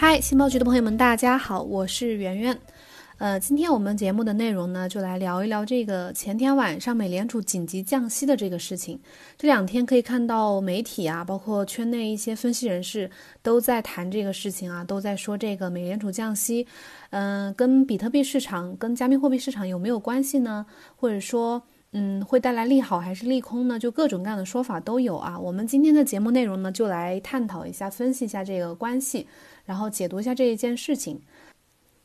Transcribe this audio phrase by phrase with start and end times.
[0.00, 2.56] 嗨，新报局的朋友们，大家好，我是圆圆。
[3.16, 9.00] 呃，今天我们节目的内容呢，就来聊一聊这个前天晚上美联储紧急降息的这个事情。
[9.36, 13.10] 这两天可以看到媒体啊，包括圈内一些分析人士
[13.42, 16.64] 都在谈这个事情啊，都在说这个美联储降息，
[17.10, 20.64] 嗯，跟比特币市场、跟加密货币市场有没有关系呢？
[20.94, 21.60] 或者说，
[21.92, 23.78] 嗯，会带来利好还是利空呢？
[23.78, 25.38] 就各种各样的说法都有啊。
[25.38, 29.26] 我们今天的节目内容呢，就来探讨一下、分析一下这个关系，
[29.64, 31.20] 然后解读一下这一件事情。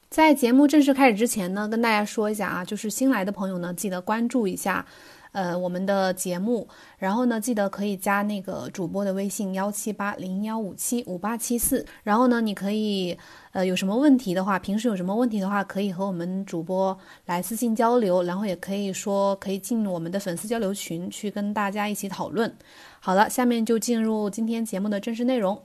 [0.10, 4.86] 在节目正式开始之前呢，跟大家说一下啊，就是新来的朋友呢，记得关注一下，
[5.34, 13.18] 呃，我们的节目，然后呢，记得可以加那个主播的微信幺七八零幺五七五八七四，然后呢，你可以，
[13.52, 22.56] 呃，有什么问题的话，平时有什么问题的话，可以和我们主播来私信交流，然后也可以说可以进我们的粉丝交流群去跟大家一起讨论。
[23.00, 25.60] 好了，下面就进入今天节目的正式内容，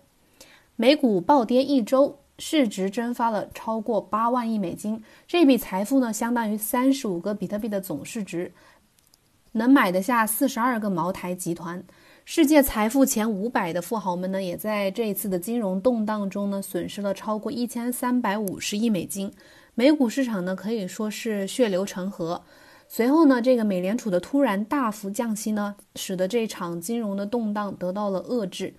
[0.76, 2.18] 美股暴跌一周。
[2.40, 8.52] 市值蒸发了超过八万亿美金，这笔财富呢，相当于三十五个比特币的总市值，
[9.58, 11.84] 能买得下四十二个茅台集团。
[12.24, 19.32] 世界财富前五百的富豪们呢，也在这一次的金融动荡中呢，损失了超过一千三百五十亿美金。
[19.74, 22.40] 美股市场呢，可以说是血流成河。
[22.86, 28.74] 随后呢，这个美联储的突然大幅降息呢，使得这场金融的动荡得到了遏制。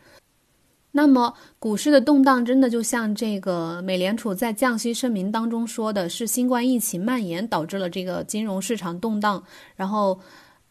[0.92, 9.44] 那么，股市的动荡真的就像这个美联储在降息声明当中说的，是新冠疫情蔓延导致了这个金融市场动荡，
[9.76, 10.20] 然后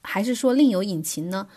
[0.02, 1.48] 还是说另有隐情呢？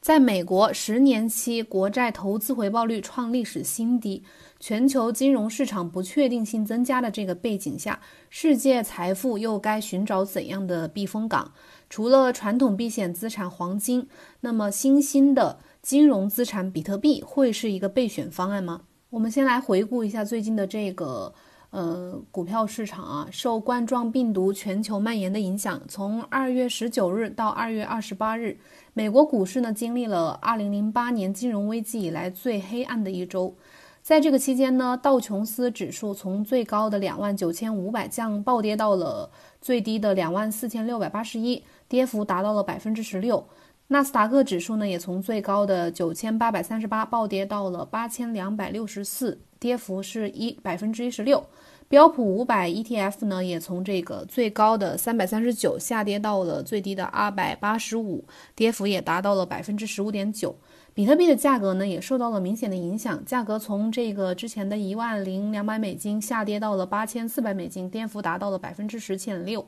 [0.00, 4.22] 在美国，十年期国债投资回报率创历史新低，
[4.60, 8.00] 全球金融市场不确定性增加的这个背景下，
[8.30, 11.52] 世界财富又该寻找怎样的避风港？
[11.90, 14.08] 除了传统避险资产黄金，
[14.40, 15.58] 那么新兴的。
[15.80, 18.82] 金融资产比特币会是一个备选方案吗？
[19.10, 21.32] 我们先来回顾一下最近的这个
[21.70, 28.58] 呃股票市场啊，受冠状病毒全球蔓延的影响，从二月十九日到二月二十八日，
[28.94, 33.54] 美国股市呢经历了二零零八年金融危机以来最黑暗的一周。
[34.00, 39.30] 在这个期间呢，道琼斯指数从最高的两万九千五百降暴跌到了
[39.60, 43.48] 最低的两万四千六百八十一，跌幅达到了百分之十六。
[43.90, 51.46] 纳斯达克指数呢，也从最高的九千八百三十八暴跌到了八千两百六十四，跌幅是一百分之一十六。
[51.88, 60.54] 标普五百 ETF 呢，也从这个最高的三百三十九下跌到了最低的二百八十五，跌幅也达到了百分之十五点九。
[60.92, 69.66] 比特币的价格呢，也受到了明显的影响，价格从这个之前的一万零两百美金下跌到了八千四百美金，跌幅达到了百分之十七点六。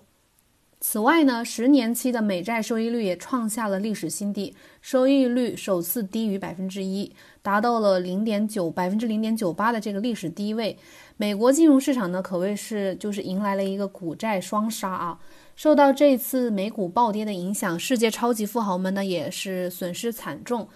[0.83, 10.79] 此外呢，十年期的美债收益率也创下了历史新低，收益率首次低于百分之一，达到了零点九百分之零点九八的这个历史低位。
[11.19, 15.21] 美国金融市场呢，可谓是就是迎来了一个股债双杀啊！
[15.55, 20.67] 受到这次美股暴跌的影响，世界超级富豪们呢也是损失惨重。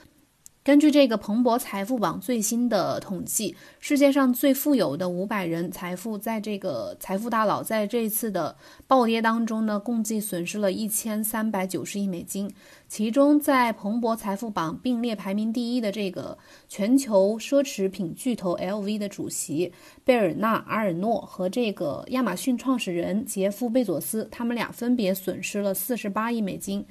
[0.64, 12.50] 根据这个彭博财富榜最新的统计，世界上最富有的五百人财富，在这个财富大佬在这一次的暴跌当中呢，共计损失了一千三百九十亿美金。
[12.88, 19.70] 其中，在彭博财富榜并列排名第一的这个全球奢侈品巨头 LV 的主席
[20.02, 26.82] 贝尔纳·阿尔诺和这个亚马逊创始人杰夫·贝佐斯，他们俩分别损失了四十八亿美金。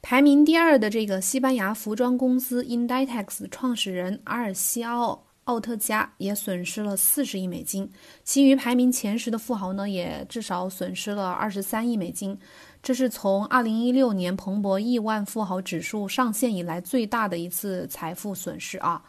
[0.00, 5.12] 排名第二的这个西班牙服装公司 Inditex 创始人阿尔西奥·
[5.44, 7.90] 奥特加也损失了四十亿美金，
[8.22, 12.38] 其余排名前十的富豪呢，也至少损失了二十三亿美金，
[12.82, 19.02] 这是从二零一六年彭博亿万富豪指数上线以来最大的一次财富损失啊！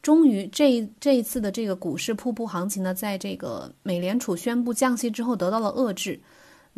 [0.00, 6.20] 终于，这这一次的这个股市瀑布行情呢，在这个美联储宣布降息之后得到了遏制。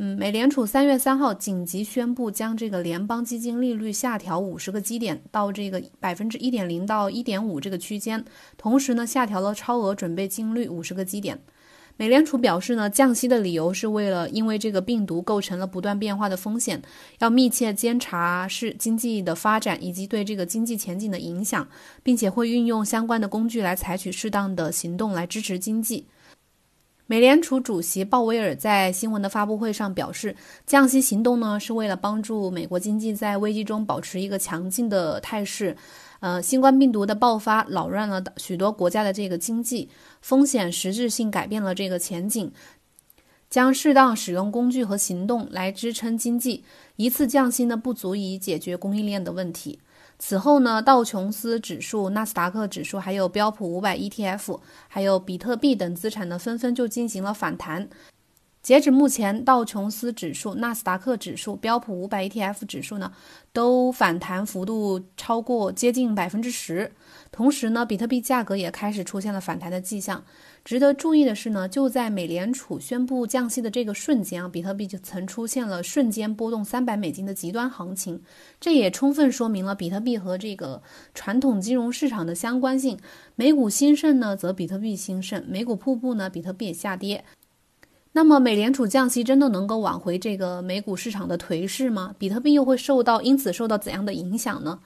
[0.00, 8.24] 嗯，美联储三月三号紧急宣布将这个联邦基金利率下调五十个基点到这个百分之一点零到一点五这个区间，
[8.56, 11.40] 同时呢下调了超额准备金率五十个基点。
[11.96, 16.80] 美联储表示呢，降息的理由是为了因为这个病毒构成了不断变化的风险，
[17.18, 21.66] 要密切监察是经济的发展以及对这个经济前景的影响，
[22.04, 26.06] 并且会运用相关的工具来采取适当的行动来支持经济。
[27.10, 35.74] 美联储主席鲍威尔在新闻的发布会上表示，降息行动呢是为了帮助美国经济在危机中保持一个强劲的态势。
[36.20, 39.88] 呃，新冠病毒的爆发扰乱了许多国家的这个经济，
[40.20, 42.52] 风险实质性改变了这个前景，
[43.48, 46.62] 将适当使用工具和行动来支撑经济。
[46.96, 49.78] 一次降息呢不足以解决供应链的问题。
[50.18, 57.88] 此后呢，道琼斯指数、纳斯达克指数，还有标普五百 ETF，还有比特币等资产呢，纷纷就进行了反弹。
[58.60, 63.12] 截止目前，道琼斯指数、纳斯达克指数、标普五百 ETF 指数呢，
[63.52, 66.92] 都反弹幅度超过接近百分之十。
[67.30, 70.24] 同时呢，比特币价格也开始出现了反弹的迹象。
[70.64, 78.22] 值得注意的是呢，就在美联储宣布降息的这个瞬间啊，比特币就曾出现了瞬间波动三百美金的极端行情。
[78.60, 80.82] 这也充分说明了比特币和这个
[81.14, 82.98] 传统金融市场的相关性。
[83.36, 87.24] 美股兴盛呢，则比特币兴盛；美股瀑布呢，比特币也下跌。
[88.12, 92.14] 那么，美联储降息真的能够挽回这个美股市场的颓势吗？
[92.18, 94.80] 比特币又会受到因此受到怎样的影响呢？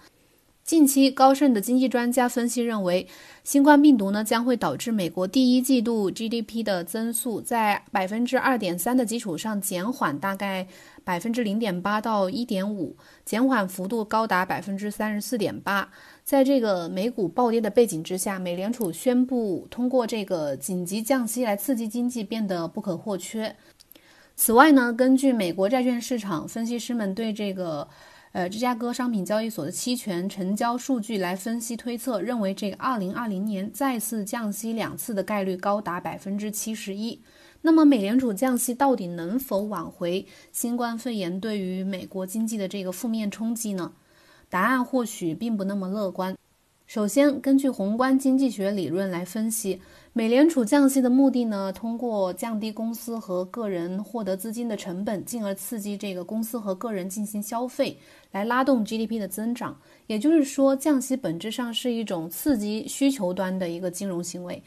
[0.64, 3.08] 近期，高盛的经济专家分析认为，
[3.42, 10.68] 新冠病毒呢将会导致美国第一季度 GDP 的增速在百分之二点三的基础上减缓，大概
[11.02, 15.90] 百分之零点八到一点五，减缓幅度高达百分之三十四点八。
[16.22, 23.56] 在这个美股暴跌的背景之下，美联储宣布通过这个紧急降息来刺激经济变得不可或缺。
[24.36, 27.88] 此外呢，根据美国债券市场分析师们对这个。
[28.32, 37.20] 呃，芝加哥商品交易所的期权成交数据来分析推测，认为这个二零二零年再次降息两次的概率高达百分之七十一。
[37.60, 43.92] 那么，美联储降息到底能否挽回新冠肺炎对于美国经济的这个负面冲击呢？
[44.48, 46.34] 答案或许并不那么乐观。
[46.94, 49.80] 首先，根据宏观经济学理论来分析，
[50.12, 57.96] 美联储降息的目的呢，通过降低公司和个人获得资金的成本，进而刺激这个公司和个人进行消费，
[58.32, 59.74] 来拉动 GDP 的增长。
[60.06, 64.62] 也就是说，降息本质上是一种刺激需求端的一个金融行为。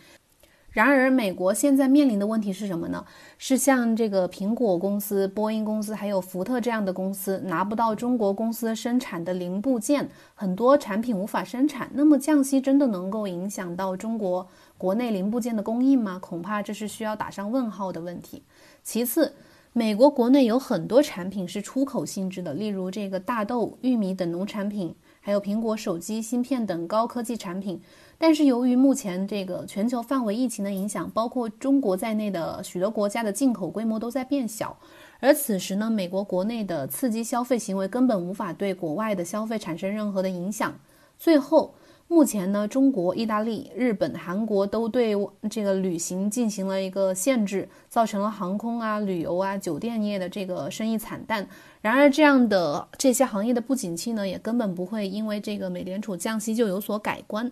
[0.76, 3.06] 然而，美国现在面临的问题是什么呢？
[3.38, 11.90] 是像这个苹果公司、波音公司，还有福特这样的公司拿不到中国公司生产的零部件，很多产品无法生产。
[11.94, 14.46] 那么，降息真的能够影响到中国
[14.78, 16.20] 国内零部件的供应吗？
[16.22, 18.44] 恐怕这是需要打上问号的问题。
[18.84, 19.34] 其次，
[19.72, 27.82] 美国国内有很多产品是出口性质的，例如这个大豆、玉米等农产品，还有苹果手机芯片等高科技产品。
[28.28, 34.76] 但是由于目前这个全球范围疫情的影响，包括中国在内的许多国家的进口规模都在变小，
[35.20, 40.74] 而此时呢，美国国内的刺激消费行为根本无法对国外的消费产生任何的影响。
[41.20, 41.76] 最后，
[42.08, 45.16] 目前呢，中国、意大利、日本、韩国都对
[45.48, 51.48] 这个旅行进行了一个限制，造成了航空啊、旅游啊、酒店业的这个生意惨淡。
[51.84, 57.52] 然而，这样的这些行业的不景气呢，也根本不会因为这个美联储降息就有所改观。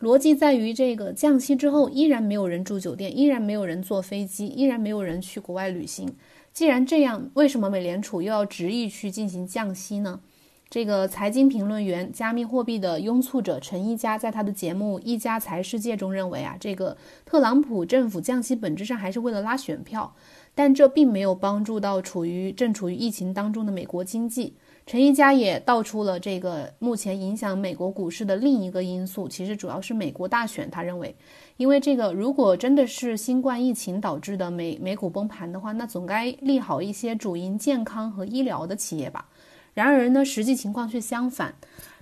[0.00, 6.14] 逻辑在于，这个降息之后，依然没有人住酒店，依然没有人坐飞机，依然没有人去国外旅行。
[6.52, 10.20] 既然这样，为什么美联储又要执意去进行降息呢？
[10.68, 20.14] 这个财经评论员、加密货币的拥簇者陈一家在他的节目《一家财世界》中认为啊，这个特朗普政府降息本质上还是为了拉选票，
[20.56, 24.56] 但这并没有帮助到处于正处于疫情当中的美国经济。
[24.86, 30.70] 陈一家也道出了这个目前影响美国股市的另一个因素，其实主要是美国大选。
[30.70, 31.14] 他认为，
[31.58, 39.28] 因为这个如果真的是新冠疫情导致的美美股崩盘的话，那总该利好一些主营健康和医疗的企业吧。
[39.74, 41.54] 然而呢，实际情况却相反。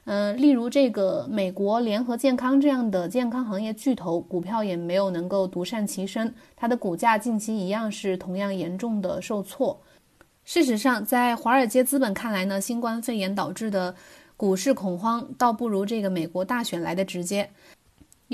[0.06, 9.80] 嗯，例如这个美国联合健康这样的健康行业巨头，股票也没有能够独善其身，它的股价近期一样是同样严重的受挫。
[10.44, 13.94] 事实上，在华尔街资本看来呢，新冠肺炎导致的
[14.36, 17.48] 股市恐慌倒不如这个美国大选来的直接。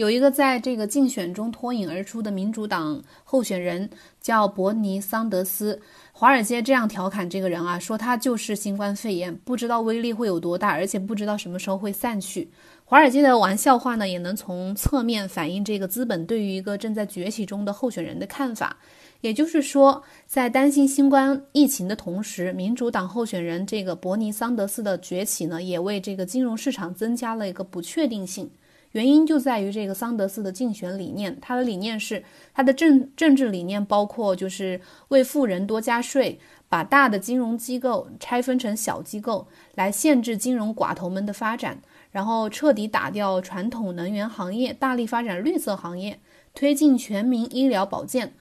[0.01, 5.79] 有一个在这个竞选中脱颖而出的民主党候选人叫伯尼·桑德斯，
[6.11, 12.49] 华尔街这样调侃这个人啊，说他就是新冠肺炎，不知道威力会有多大，而且不知道什么时候会散去。
[12.87, 18.79] 华尔街的玩笑话呢，也能从侧面反映这个资本对于一个正在崛起中的候选人的看法。
[19.21, 28.51] 也就是说，在担心新冠疫情的同时，民主党候选人这个伯尼·桑德斯的崛起呢，也为这个金融市场增加了一个不确定性。
[28.93, 41.81] 原因就在于这个桑德斯的竞选理念，他的理念是他的政政治理念包括就是为富人多加税，把大的金融机构拆分成小机构，来限制金融寡头们的发展，
[42.11, 46.19] 然后彻底打掉传统能源行业，大力发展绿色行业，
[46.53, 48.33] 推进全民医疗保健。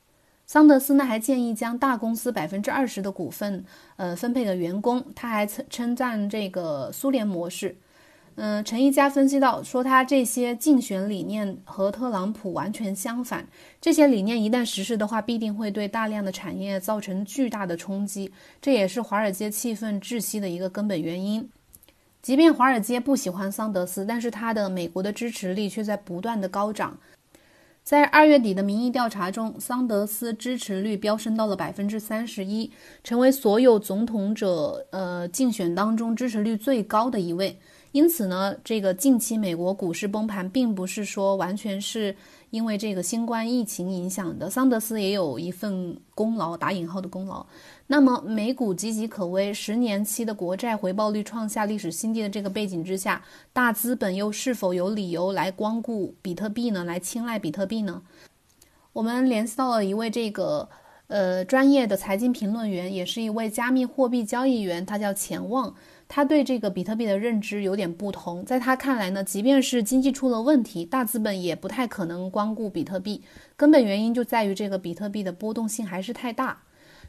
[0.48, 3.64] 桑德斯呢还建议将大公司百分之二十的股份，
[3.98, 5.06] 呃，分配给员工。
[5.16, 7.78] 他还称称赞这个苏联模式。
[8.42, 13.46] 嗯，陈一佳分析到，说他这些竞选理念和特朗普完全相反。
[13.82, 18.32] 这些理念一旦实施的话，必定会对大量的产业造成巨大的冲击。
[18.62, 21.50] 这也是华尔街气氛窒息的一个根本原因。
[22.22, 26.98] 即便华尔街不喜欢桑德斯，但是他的美国的支持率却在不断的高涨。
[27.84, 32.72] 在二月底的民意调查中，桑德斯支持率飙升到了百分之三十一，
[33.04, 37.60] 成为所有总统者呃竞选当中支持率最高的一位。
[37.92, 42.16] 因此呢，这个近期美国股市崩盘，并不是说完全是
[42.52, 47.44] 因为这个新冠疫情影响的，桑德斯也有一份功劳，打引号的功劳。
[47.88, 56.84] 那么美股岌岌可危，十年期的国债回报率创下历史新低的这个背景之下，大资本又是否有理由来光顾比特币呢？
[56.84, 58.04] 来青睐比特币呢？
[58.94, 60.70] 我们联系到了一位这个
[61.08, 65.74] 呃专业的财经评论员，也是一位加密货币交易员，他叫钱旺。
[66.12, 73.22] 他对这个比特币的认知有点不同，在他看来呢，即便是经济出了问题，大资本也不太可能光顾比特币。
[73.56, 76.64] 根本原因就在于这个比特币的波动性还是太大。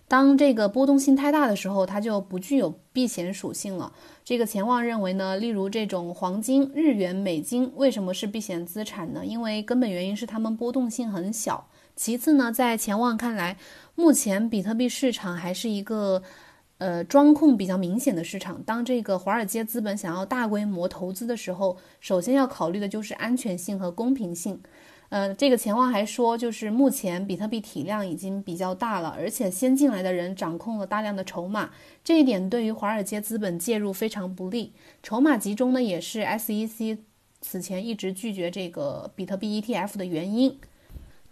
[0.07, 3.91] 当这个波动性太大的时候，它就不具有避险属性了。
[4.23, 9.25] 这个钱旺认为呢，例如这种黄金、日元、美金，为什么是避险资产呢？
[9.25, 11.67] 因为根本原因是它们波动性很小。
[11.97, 13.57] 其次呢，在钱旺看来，
[13.95, 16.23] 目前比特币市场还是一个。
[16.81, 24.59] 呃，庄控比较明显的市场，当这个华尔街资本想要大规模投资的时候，首先要考虑的就是安全性和公平性。
[25.11, 31.69] 呃，这个钱旺还说，就是目前比特币体量已经比较大了，而且先进来的人掌控了大量的筹码，
[32.03, 34.73] 这一点对于华尔街资本介入非常不利。
[35.03, 36.97] 筹码集中呢，也是 SEC
[37.43, 40.59] 此前一直拒绝这个比特币 ETF 的原因。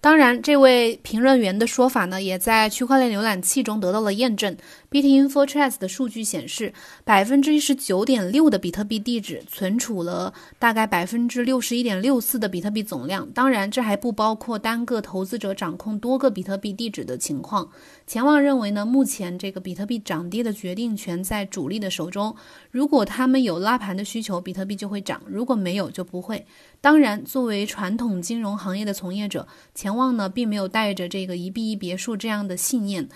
[0.01, 4.57] 当然，这位评论员的说法呢，也在区块链浏览器中得到了验证。
[4.91, 6.73] Bitinfotrace 的数据显示，
[7.05, 13.31] 百分之一十九点六的比特币地址存储了大概百分之六十一点六四的比特币总量。
[13.33, 17.69] 当然，这还不包括单个投资者掌控多个比特币地址的情况。
[18.07, 22.35] 钱旺认为呢，目前这个比特币涨跌的决定权在主力的手中。
[22.71, 26.47] 如果他们有拉盘的需求，比特币就会涨；如果没有，就不会。
[26.81, 33.07] 当然，作为传统金融行业的从业者，钱旺呢并没有带着这个一币一别墅这样的信念，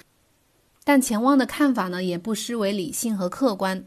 [0.84, 3.84] 但钱旺的看法呢也不失为理性和客观。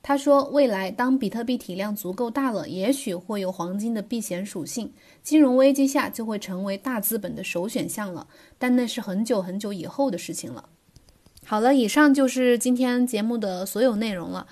[0.00, 4.90] 他说，未来当比特币体量足够大了，也许会有黄金的避险属性，
[5.22, 8.26] 金融危机下就会成为大资本的首选项了，
[8.58, 10.66] 但那是很久很久以后的事情了。
[11.44, 14.46] 好了，以上就是今天节目的所有内容了。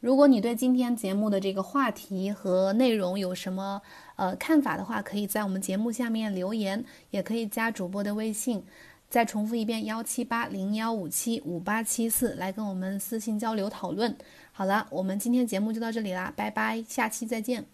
[0.00, 3.80] 如果你对今天节目的这个话题和内容有什么
[4.16, 8.62] 呃看法的话，可以在我们节目下面留言，也可以加主播的微信。
[9.08, 14.16] 再重复一遍：幺七八零幺五七五八七四，来跟我们私信交流讨论。
[14.52, 17.64] 好了，我们今天节目就到这里啦，拜拜，下期再见。